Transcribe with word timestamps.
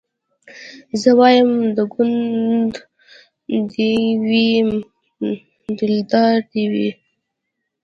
زه 1.01 1.09
وايم 1.19 1.51
د 1.77 1.79
ګوند 1.93 2.73
دي 3.71 3.93
وي 4.27 4.49
دلدار 5.79 6.35
دي 6.51 6.63
وي 6.73 6.89